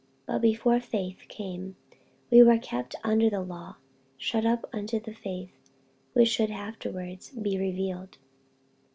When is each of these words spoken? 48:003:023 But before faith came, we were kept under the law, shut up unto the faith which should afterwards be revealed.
48:003:023 0.25 0.25
But 0.25 0.39
before 0.41 0.79
faith 0.79 1.19
came, 1.29 1.75
we 2.31 2.41
were 2.41 2.57
kept 2.57 2.95
under 3.03 3.29
the 3.29 3.41
law, 3.43 3.75
shut 4.17 4.47
up 4.47 4.67
unto 4.73 4.99
the 4.99 5.13
faith 5.13 5.51
which 6.13 6.29
should 6.29 6.49
afterwards 6.49 7.29
be 7.29 7.55
revealed. 7.59 8.17